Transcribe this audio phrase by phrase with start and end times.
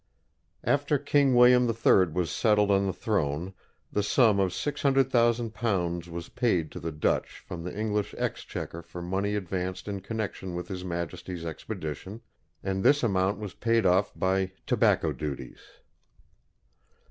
[0.63, 3.53] After King William III was settled on the throne
[3.91, 9.35] the sum of £600,000 was paid to the Dutch from the English exchequer for money
[9.35, 12.21] advanced in connexion with his Majesty's expedition,
[12.63, 15.59] and this amount was paid off by tobacco duties.